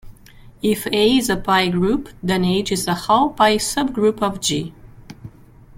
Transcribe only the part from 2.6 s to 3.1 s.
is a